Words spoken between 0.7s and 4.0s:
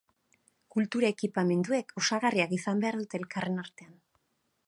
Kultura ekipamenduek osagarriak izan behar dute elkarren artean.